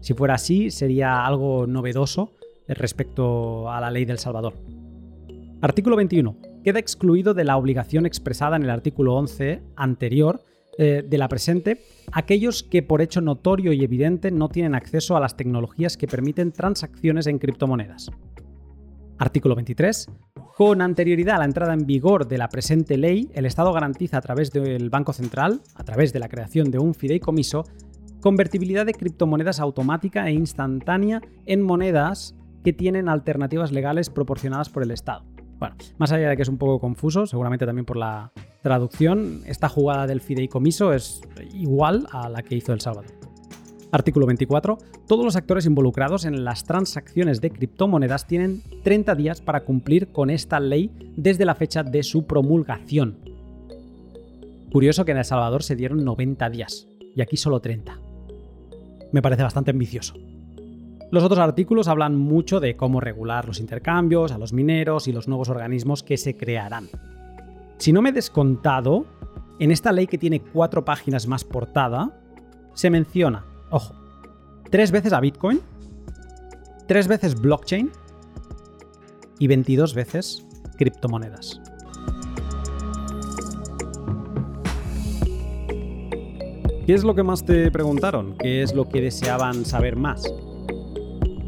[0.00, 2.32] Si fuera así, sería algo novedoso
[2.66, 4.54] respecto a la ley del Salvador.
[5.60, 6.36] Artículo 21.
[6.64, 10.40] Queda excluido de la obligación expresada en el artículo 11 anterior
[10.82, 15.20] eh, de la presente aquellos que por hecho notorio y evidente no tienen acceso a
[15.20, 18.10] las tecnologías que permiten transacciones en criptomonedas.
[19.18, 20.08] Artículo 23.
[20.56, 24.22] Con anterioridad a la entrada en vigor de la presente ley, el Estado garantiza a
[24.22, 27.66] través del Banco Central, a través de la creación de un fideicomiso,
[28.22, 34.92] convertibilidad de criptomonedas automática e instantánea en monedas que tienen alternativas legales proporcionadas por el
[34.92, 35.26] Estado.
[35.60, 39.68] Bueno, más allá de que es un poco confuso, seguramente también por la traducción, esta
[39.68, 41.20] jugada del fideicomiso es
[41.52, 43.12] igual a la que hizo El Salvador.
[43.92, 44.78] Artículo 24.
[45.06, 50.30] Todos los actores involucrados en las transacciones de criptomonedas tienen 30 días para cumplir con
[50.30, 53.18] esta ley desde la fecha de su promulgación.
[54.72, 57.98] Curioso que en El Salvador se dieron 90 días y aquí solo 30.
[59.12, 60.14] Me parece bastante ambicioso.
[61.10, 65.26] Los otros artículos hablan mucho de cómo regular los intercambios, a los mineros y los
[65.26, 66.88] nuevos organismos que se crearán.
[67.78, 69.06] Si no me he descontado,
[69.58, 72.16] en esta ley que tiene cuatro páginas más portada,
[72.74, 73.94] se menciona Ojo.
[74.70, 75.60] Tres veces a Bitcoin,
[76.86, 77.90] tres veces blockchain
[79.38, 80.46] y 22 veces
[80.76, 81.60] criptomonedas.
[86.86, 88.36] ¿Qué es lo que más te preguntaron?
[88.38, 90.24] ¿Qué es lo que deseaban saber más?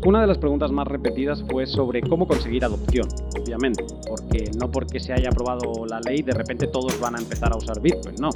[0.05, 3.07] Una de las preguntas más repetidas fue sobre cómo conseguir adopción,
[3.41, 7.53] obviamente, porque no porque se haya aprobado la ley de repente todos van a empezar
[7.53, 8.31] a usar Bitcoin, no.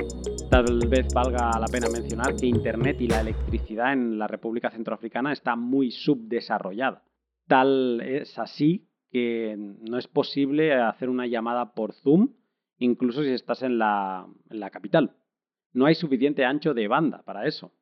[0.48, 5.32] Tal vez valga la pena mencionar que Internet y la electricidad en la República Centroafricana
[5.32, 7.02] está muy subdesarrollada.
[7.48, 12.28] Tal es así que no es posible hacer una llamada por Zoom,
[12.78, 15.16] incluso si estás en la, en la capital.
[15.72, 17.72] No hay suficiente ancho de banda para eso.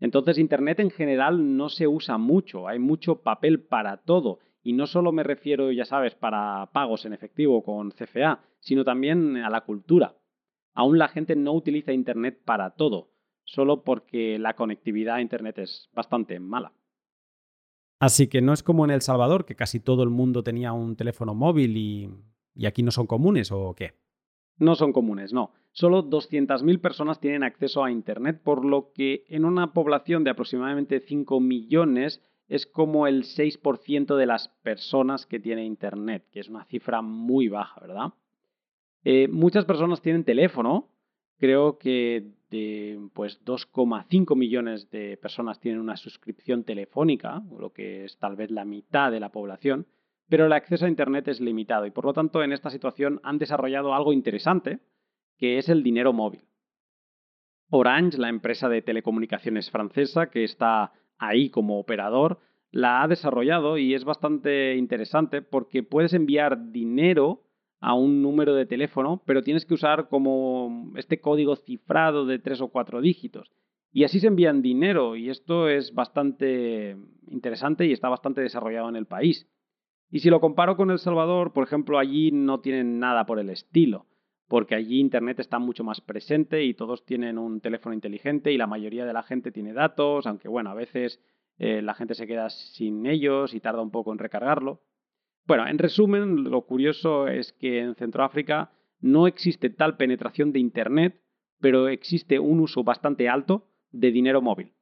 [0.00, 4.38] Entonces Internet en general no se usa mucho, hay mucho papel para todo.
[4.62, 9.36] Y no solo me refiero, ya sabes, para pagos en efectivo con CFA, sino también
[9.36, 10.16] a la cultura.
[10.74, 13.10] Aún la gente no utiliza Internet para todo,
[13.44, 16.72] solo porque la conectividad a Internet es bastante mala.
[18.00, 20.96] Así que no es como en El Salvador, que casi todo el mundo tenía un
[20.96, 22.10] teléfono móvil y,
[22.54, 23.94] y aquí no son comunes, ¿o qué?
[24.58, 25.52] No son comunes, no.
[25.72, 31.00] Solo 200.000 personas tienen acceso a Internet, por lo que en una población de aproximadamente
[31.00, 36.64] 5 millones es como el 6% de las personas que tiene Internet, que es una
[36.64, 38.12] cifra muy baja, ¿verdad?
[39.04, 40.88] Eh, muchas personas tienen teléfono,
[41.38, 48.16] creo que de pues 2,5 millones de personas tienen una suscripción telefónica, lo que es
[48.18, 49.86] tal vez la mitad de la población,
[50.28, 53.38] pero el acceso a Internet es limitado y por lo tanto en esta situación han
[53.38, 54.80] desarrollado algo interesante,
[55.38, 56.44] que es el dinero móvil.
[57.70, 62.38] Orange, la empresa de telecomunicaciones francesa que está ahí como operador,
[62.70, 67.44] la ha desarrollado y es bastante interesante porque puedes enviar dinero
[67.80, 72.60] a un número de teléfono, pero tienes que usar como este código cifrado de tres
[72.60, 73.52] o cuatro dígitos.
[73.92, 76.96] Y así se envían dinero y esto es bastante
[77.28, 79.46] interesante y está bastante desarrollado en el país.
[80.10, 83.50] Y si lo comparo con El Salvador, por ejemplo, allí no tienen nada por el
[83.50, 84.06] estilo,
[84.48, 88.66] porque allí Internet está mucho más presente y todos tienen un teléfono inteligente y la
[88.66, 91.20] mayoría de la gente tiene datos, aunque bueno, a veces
[91.58, 94.82] eh, la gente se queda sin ellos y tarda un poco en recargarlo.
[95.46, 101.20] Bueno, en resumen, lo curioso es que en Centroáfrica no existe tal penetración de Internet,
[101.60, 104.72] pero existe un uso bastante alto de dinero móvil.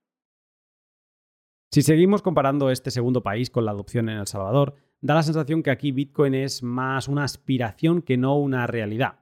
[1.72, 5.62] Si seguimos comparando este segundo país con la adopción en El Salvador, da la sensación
[5.62, 9.20] que aquí Bitcoin es más una aspiración que no una realidad.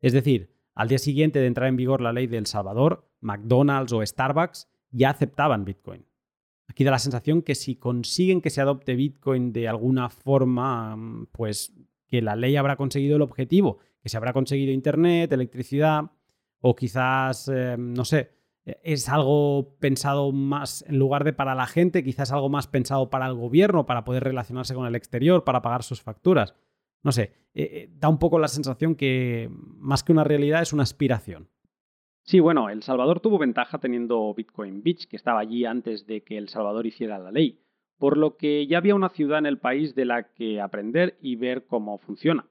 [0.00, 3.92] Es decir, al día siguiente de entrar en vigor la ley de El Salvador, McDonald's
[3.92, 6.04] o Starbucks ya aceptaban Bitcoin.
[6.66, 10.98] Aquí da la sensación que si consiguen que se adopte Bitcoin de alguna forma,
[11.30, 11.72] pues
[12.08, 16.10] que la ley habrá conseguido el objetivo, que se habrá conseguido Internet, electricidad,
[16.62, 22.04] o quizás, eh, no sé, es algo pensado más, en lugar de para la gente,
[22.04, 25.82] quizás algo más pensado para el gobierno, para poder relacionarse con el exterior, para pagar
[25.82, 26.54] sus facturas.
[27.02, 30.72] No sé, eh, eh, da un poco la sensación que más que una realidad es
[30.72, 31.48] una aspiración.
[32.24, 36.38] Sí, bueno, El Salvador tuvo ventaja teniendo Bitcoin Beach, que estaba allí antes de que
[36.38, 37.58] El Salvador hiciera la ley,
[37.98, 41.34] por lo que ya había una ciudad en el país de la que aprender y
[41.34, 42.46] ver cómo funciona.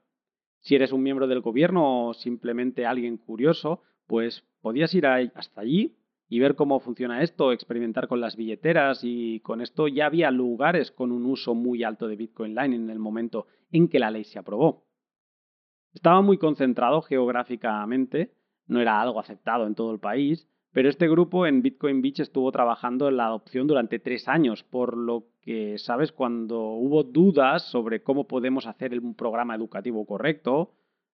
[0.60, 5.96] Si eres un miembro del gobierno o simplemente alguien curioso, pues podías ir hasta allí
[6.32, 10.90] y ver cómo funciona esto, experimentar con las billeteras y con esto ya había lugares
[10.90, 14.24] con un uso muy alto de Bitcoin Line en el momento en que la ley
[14.24, 14.86] se aprobó.
[15.92, 18.32] Estaba muy concentrado geográficamente,
[18.66, 22.50] no era algo aceptado en todo el país, pero este grupo en Bitcoin Beach estuvo
[22.50, 26.12] trabajando en la adopción durante tres años, por lo que, ¿sabes?
[26.12, 30.72] Cuando hubo dudas sobre cómo podemos hacer un programa educativo correcto,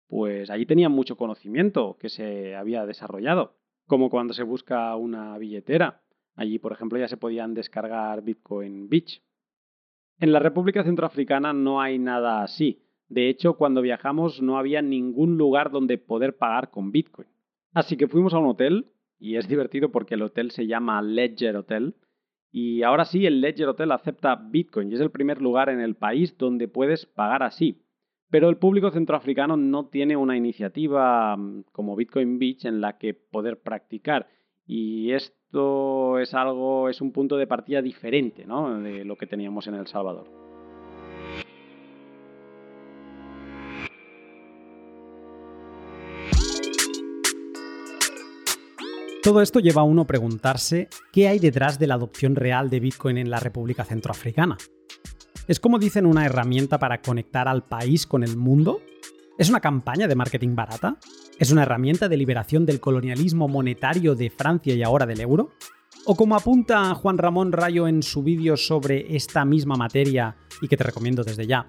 [0.08, 6.02] pues allí tenían mucho conocimiento que se había desarrollado como cuando se busca una billetera.
[6.36, 9.22] Allí, por ejemplo, ya se podían descargar Bitcoin Beach.
[10.20, 12.84] En la República Centroafricana no hay nada así.
[13.10, 17.28] De hecho, cuando viajamos no había ningún lugar donde poder pagar con Bitcoin.
[17.74, 21.58] Así que fuimos a un hotel, y es divertido porque el hotel se llama Ledger
[21.58, 21.96] Hotel,
[22.56, 25.96] y ahora sí, el Ledger Hotel acepta Bitcoin y es el primer lugar en el
[25.96, 27.83] país donde puedes pagar así.
[28.34, 33.14] Pero el público centroafricano no tiene una iniciativa mm, como Bitcoin Beach en la que
[33.14, 34.28] poder practicar.
[34.66, 38.80] Y esto es algo, es un punto de partida diferente ¿no?
[38.80, 40.32] de lo que teníamos en El Salvador.
[49.22, 52.80] Todo esto lleva a uno a preguntarse qué hay detrás de la adopción real de
[52.80, 54.58] Bitcoin en la República Centroafricana.
[55.46, 58.82] ¿Es como dicen una herramienta para conectar al país con el mundo?
[59.38, 60.98] ¿Es una campaña de marketing barata?
[61.38, 65.52] ¿Es una herramienta de liberación del colonialismo monetario de Francia y ahora del euro?
[66.06, 70.78] ¿O como apunta Juan Ramón Rayo en su vídeo sobre esta misma materia, y que
[70.78, 71.68] te recomiendo desde ya,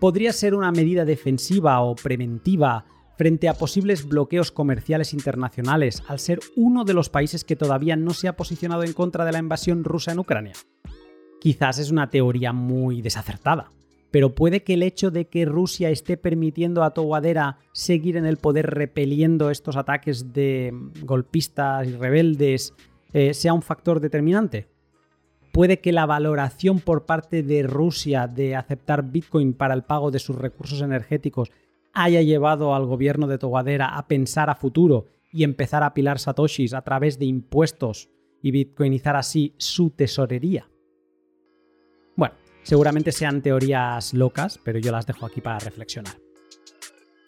[0.00, 6.40] podría ser una medida defensiva o preventiva frente a posibles bloqueos comerciales internacionales al ser
[6.56, 9.84] uno de los países que todavía no se ha posicionado en contra de la invasión
[9.84, 10.54] rusa en Ucrania?
[11.42, 13.72] Quizás es una teoría muy desacertada.
[14.12, 18.36] Pero puede que el hecho de que Rusia esté permitiendo a Toguadera seguir en el
[18.36, 22.74] poder repeliendo estos ataques de golpistas y rebeldes
[23.12, 24.68] eh, sea un factor determinante.
[25.50, 30.20] Puede que la valoración por parte de Rusia de aceptar Bitcoin para el pago de
[30.20, 31.50] sus recursos energéticos
[31.92, 36.72] haya llevado al gobierno de Toguadera a pensar a futuro y empezar a apilar satoshis
[36.72, 40.68] a través de impuestos y bitcoinizar así su tesorería.
[42.62, 46.16] Seguramente sean teorías locas, pero yo las dejo aquí para reflexionar.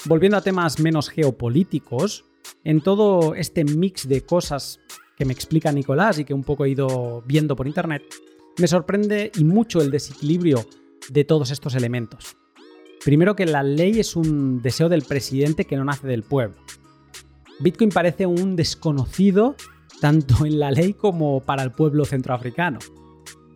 [0.07, 2.25] Volviendo a temas menos geopolíticos,
[2.62, 4.81] en todo este mix de cosas
[5.16, 8.03] que me explica Nicolás y que un poco he ido viendo por internet,
[8.59, 10.64] me sorprende y mucho el desequilibrio
[11.09, 12.37] de todos estos elementos.
[13.05, 16.57] Primero que la ley es un deseo del presidente que no nace del pueblo.
[17.61, 19.57] Bitcoin parece un desconocido
[20.01, 22.78] tanto en la ley como para el pueblo centroafricano.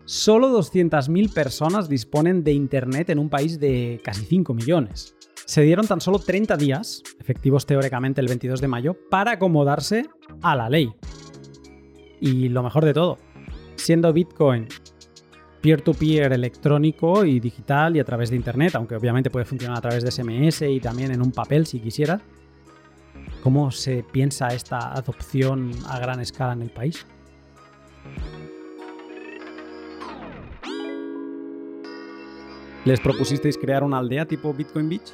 [0.09, 5.15] Solo 200.000 personas disponen de Internet en un país de casi 5 millones.
[5.45, 10.07] Se dieron tan solo 30 días, efectivos teóricamente el 22 de mayo, para acomodarse
[10.41, 10.91] a la ley.
[12.23, 13.19] Y lo mejor de todo,
[13.77, 14.69] siendo Bitcoin
[15.61, 20.03] peer-to-peer electrónico y digital y a través de Internet, aunque obviamente puede funcionar a través
[20.03, 22.23] de SMS y también en un papel si quisieras,
[23.43, 27.05] ¿cómo se piensa esta adopción a gran escala en el país?
[32.85, 35.13] ¿Les propusisteis crear una aldea tipo Bitcoin Beach?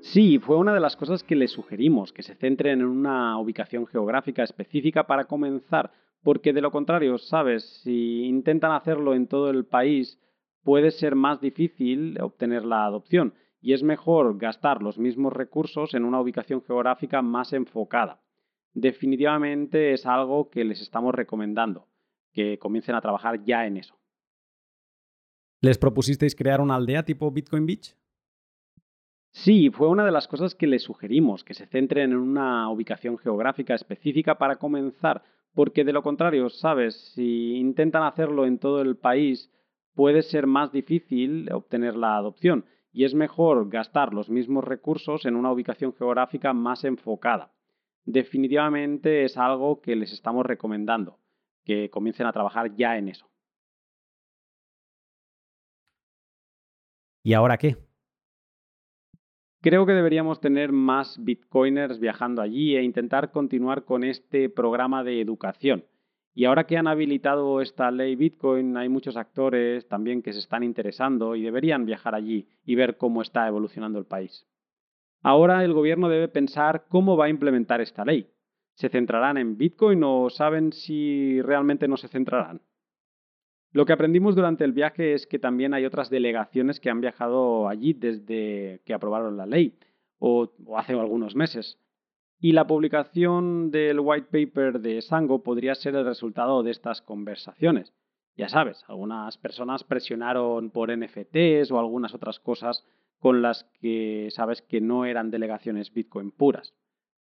[0.00, 3.86] Sí, fue una de las cosas que les sugerimos, que se centren en una ubicación
[3.86, 5.92] geográfica específica para comenzar
[6.24, 10.18] porque de lo contrario, sabes, si intentan hacerlo en todo el país,
[10.64, 16.04] puede ser más difícil obtener la adopción y es mejor gastar los mismos recursos en
[16.04, 18.22] una ubicación geográfica más enfocada.
[18.72, 21.88] Definitivamente es algo que les estamos recomendando,
[22.32, 23.94] que comiencen a trabajar ya en eso.
[25.64, 27.96] ¿Les propusisteis crear una aldea tipo Bitcoin Beach?
[29.30, 33.16] Sí, fue una de las cosas que les sugerimos, que se centren en una ubicación
[33.16, 35.22] geográfica específica para comenzar,
[35.54, 39.50] porque de lo contrario, sabes, si intentan hacerlo en todo el país,
[39.94, 45.34] puede ser más difícil obtener la adopción y es mejor gastar los mismos recursos en
[45.34, 47.54] una ubicación geográfica más enfocada.
[48.04, 51.20] Definitivamente es algo que les estamos recomendando,
[51.64, 53.30] que comiencen a trabajar ya en eso.
[57.26, 57.78] ¿Y ahora qué?
[59.62, 65.22] Creo que deberíamos tener más bitcoiners viajando allí e intentar continuar con este programa de
[65.22, 65.86] educación.
[66.34, 70.64] Y ahora que han habilitado esta ley Bitcoin, hay muchos actores también que se están
[70.64, 74.46] interesando y deberían viajar allí y ver cómo está evolucionando el país.
[75.22, 78.28] Ahora el gobierno debe pensar cómo va a implementar esta ley.
[78.74, 82.60] ¿Se centrarán en Bitcoin o saben si realmente no se centrarán?
[83.74, 87.68] Lo que aprendimos durante el viaje es que también hay otras delegaciones que han viajado
[87.68, 89.76] allí desde que aprobaron la ley,
[90.20, 91.76] o, hace algunos meses.
[92.38, 97.92] Y la publicación del white paper de Sango podría ser el resultado de estas conversaciones.
[98.36, 102.86] Ya sabes, algunas personas presionaron por NFTs o algunas otras cosas
[103.18, 106.74] con las que sabes que no eran delegaciones Bitcoin puras.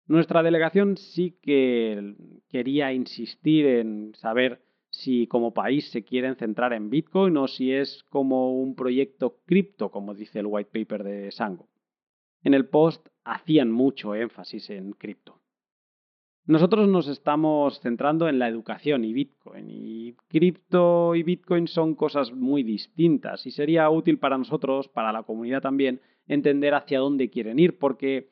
[0.08, 2.16] Nuestra delegación sí que
[2.48, 8.04] quería insistir en saber si como país se quieren centrar en Bitcoin o si es
[8.10, 11.68] como un proyecto cripto, como dice el white paper de Sango.
[12.42, 15.40] En el post hacían mucho énfasis en cripto.
[16.46, 22.32] Nosotros nos estamos centrando en la educación y Bitcoin, y cripto y Bitcoin son cosas
[22.32, 27.58] muy distintas, y sería útil para nosotros, para la comunidad también, entender hacia dónde quieren
[27.58, 28.30] ir, porque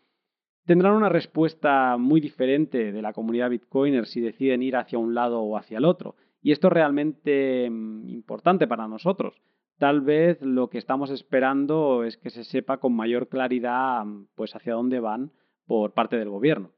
[0.65, 5.41] tendrán una respuesta muy diferente de la comunidad Bitcoiner si deciden ir hacia un lado
[5.41, 6.17] o hacia el otro.
[6.41, 9.41] Y esto es realmente mm, importante para nosotros.
[9.79, 14.55] Tal vez lo que estamos esperando es que se sepa con mayor claridad mm, pues
[14.55, 15.33] hacia dónde van
[15.67, 16.73] por parte del gobierno.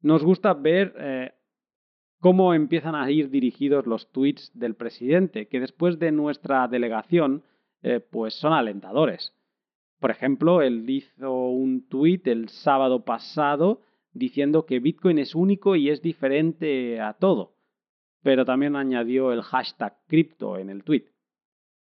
[0.00, 1.32] Nos gusta ver eh,
[2.20, 7.42] cómo empiezan a ir dirigidos los tweets del presidente, que después de nuestra delegación
[7.82, 9.32] eh, pues son alentadores.
[9.98, 13.80] Por ejemplo, él hizo un tweet el sábado pasado
[14.12, 17.55] diciendo que Bitcoin es único y es diferente a todo
[18.26, 21.04] pero también añadió el hashtag cripto en el tweet.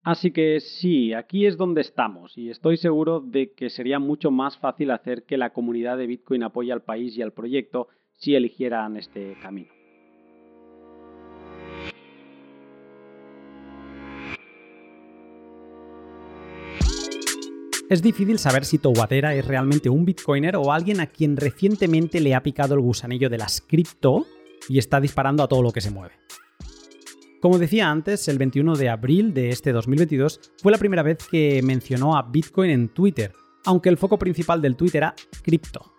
[0.03, 4.55] Así que sí, aquí es donde estamos y estoy seguro de que sería mucho más
[4.55, 8.97] fácil hacer que la comunidad de Bitcoin apoye al país y al proyecto si eligieran
[8.97, 9.73] este camino.
[17.89, 22.35] Es difícil saber si Towadera es realmente un bitcoiner o alguien a quien recientemente le
[22.35, 24.27] ha picado el gusanillo de las cripto
[24.69, 26.26] y está disparando a todo lo que se mueve.
[27.39, 31.61] Como decía antes, el 21 de abril de este 2022 fue la primera vez que
[31.61, 33.31] mencionó a Bitcoin en Twitter,
[33.65, 35.13] aunque el foco principal del tweet era
[35.43, 35.93] cripto.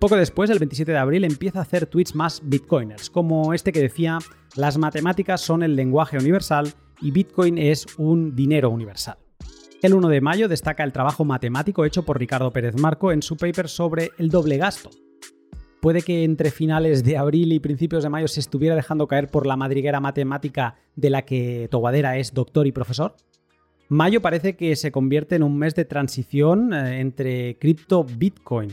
[0.00, 3.80] Poco después, el 27 de abril, empieza a hacer tweets más bitcoiners, como este que
[3.80, 4.18] decía,
[4.56, 9.18] las matemáticas son el lenguaje universal y Bitcoin es un dinero universal.
[9.80, 13.36] El 1 de mayo destaca el trabajo matemático hecho por Ricardo Pérez Marco en su
[13.36, 14.90] paper sobre el doble gasto,
[15.80, 19.46] puede que entre finales de abril y principios de mayo se estuviera dejando caer por
[19.46, 23.14] la madriguera matemática de la que Toguadera es doctor y profesor?
[23.88, 28.72] Mayo parece que se convierte en un mes de transición eh, entre cripto Bitcoin.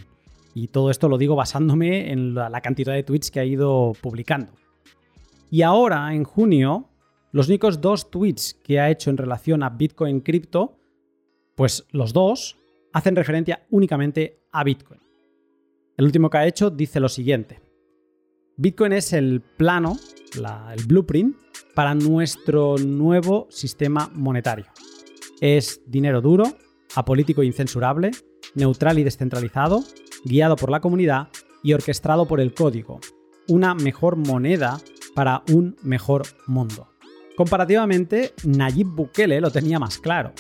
[0.53, 4.53] Y todo esto lo digo basándome en la cantidad de tweets que ha ido publicando.
[5.51, 6.89] Y ahora, en junio,
[7.31, 10.77] los únicos dos tweets que ha hecho en relación a Bitcoin cripto,
[11.55, 12.57] pues los dos
[12.93, 15.04] hacen referencia únicamente a Bitcoin.
[15.97, 17.61] El último que ha hecho dice lo siguiente.
[18.57, 19.97] Bitcoin es el plano,
[20.35, 21.37] el blueprint
[21.73, 24.65] para nuestro nuevo sistema monetario.
[25.39, 26.45] Es dinero duro,
[26.95, 28.11] apolítico e incensurable,
[28.55, 29.83] neutral y descentralizado,
[30.25, 31.29] guiado por la comunidad
[31.63, 32.99] y orquestado por el código.
[33.47, 34.79] Una mejor moneda
[35.13, 36.89] para un mejor mundo.
[37.37, 40.33] Comparativamente, Nayib Bukele lo tenía más claro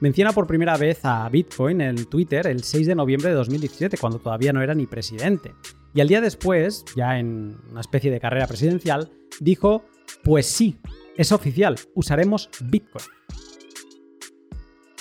[0.00, 4.18] menciona por primera vez a Bitcoin en Twitter el 6 de noviembre de 2017, cuando
[4.18, 5.54] todavía no era ni presidente.
[5.94, 9.84] Y al día después, ya en una especie de carrera presidencial, dijo,
[10.24, 10.78] pues sí,
[11.16, 13.04] es oficial, usaremos Bitcoin.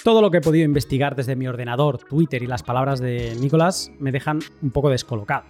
[0.04, 3.92] Todo lo que he podido investigar desde mi ordenador, Twitter y las palabras de Nicolás
[4.00, 5.46] me dejan un poco descolocado.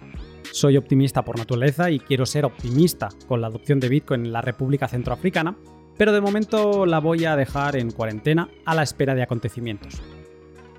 [0.52, 4.42] Soy optimista por naturaleza y quiero ser optimista con la adopción de Bitcoin en la
[4.42, 5.56] República Centroafricana,
[6.00, 10.00] pero de momento la voy a dejar en cuarentena a la espera de acontecimientos.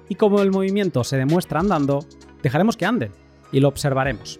[0.10, 2.00] Y como el movimiento se demuestra andando,
[2.42, 3.12] dejaremos que anden
[3.52, 4.40] y lo observaremos.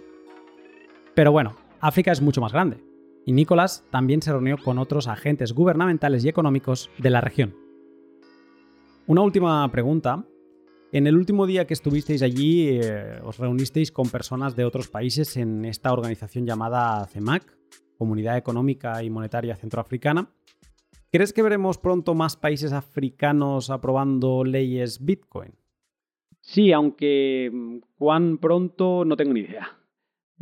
[1.14, 2.82] Pero bueno, África es mucho más grande,
[3.24, 7.54] y Nicolás también se reunió con otros agentes gubernamentales y económicos de la región.
[9.06, 10.24] Una última pregunta.
[10.90, 15.36] En el último día que estuvisteis allí, eh, os reunisteis con personas de otros países
[15.36, 17.56] en esta organización llamada CEMAC,
[17.96, 20.28] Comunidad Económica y Monetaria Centroafricana.
[21.12, 25.52] ¿Crees que veremos pronto más países africanos aprobando leyes Bitcoin?
[26.40, 29.78] Sí, aunque mm, cuán pronto no tengo ni idea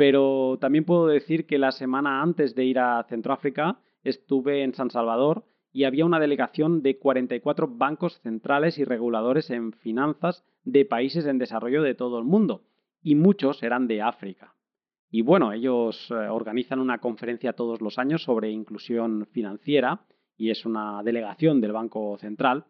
[0.01, 4.89] pero también puedo decir que la semana antes de ir a Centroáfrica estuve en San
[4.89, 5.45] Salvador
[5.75, 11.37] y había una delegación de 44 bancos centrales y reguladores en finanzas de países en
[11.37, 12.65] desarrollo de todo el mundo,
[13.03, 14.55] y muchos eran de África.
[15.11, 20.07] Y bueno, ellos eh, organizan una conferencia todos los años sobre inclusión financiera,
[20.41, 22.65] y es una delegación del Banco Central,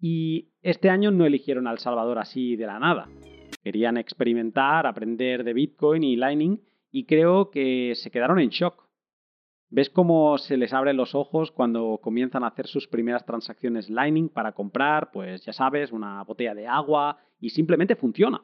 [0.00, 3.08] y este año no eligieron a El Salvador así de la nada.
[3.62, 6.60] Querían experimentar, aprender de Bitcoin y Lightning
[6.90, 8.88] y creo que se quedaron en shock.
[9.70, 14.28] ¿Ves cómo se les abren los ojos cuando comienzan a hacer sus primeras transacciones Lightning
[14.28, 18.42] para comprar, pues ya sabes, una botella de agua y simplemente funciona?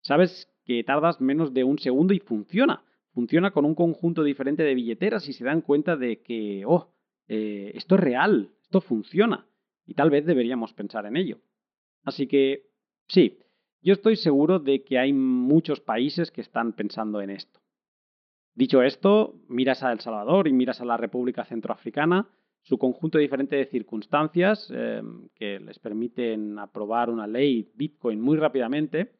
[0.00, 2.84] Sabes que tardas menos de un segundo y funciona.
[3.12, 6.92] Funciona con un conjunto diferente de billeteras y se dan cuenta de que, oh,
[7.28, 9.46] eh, esto es real, esto funciona.
[9.86, 11.38] Y tal vez deberíamos pensar en ello.
[12.02, 12.70] Así que,
[13.08, 13.38] sí,
[13.82, 17.60] yo estoy seguro de que hay muchos países que están pensando en esto.
[18.54, 22.28] Dicho esto, miras a El Salvador y miras a la República Centroafricana,
[22.62, 29.12] su conjunto diferente de circunstancias em, que les permiten aprobar una ley Bitcoin muy rápidamente,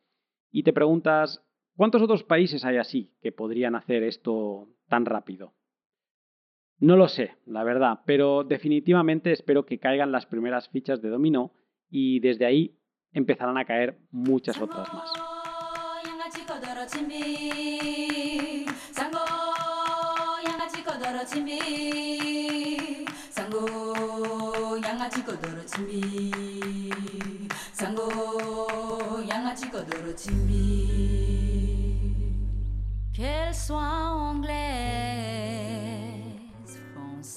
[0.50, 1.46] y te preguntas,
[1.76, 5.52] ¿cuántos otros países hay así que podrían hacer esto tan rápido?
[6.78, 11.52] No lo sé, la verdad, pero definitivamente espero que caigan las primeras fichas de dominó
[11.88, 12.76] y desde ahí
[13.12, 15.10] empezarán a caer muchas otras más.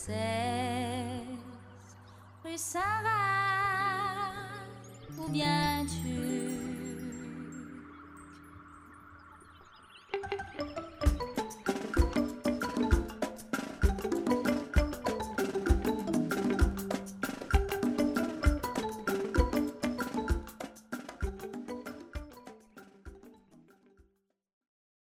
[0.09, 0.17] 16
[2.43, 4.33] rue Sarah,
[5.19, 6.68] où bien tu